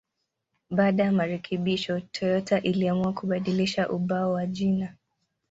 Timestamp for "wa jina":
4.31-4.95